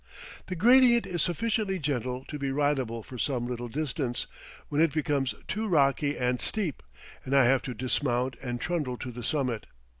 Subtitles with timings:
[0.47, 4.25] The gradient is sufficiently gentle to be ridable for some little distance,
[4.67, 6.81] when it becomes too rocky and steep,
[7.23, 9.67] and I have to dismount and trundle to the summit.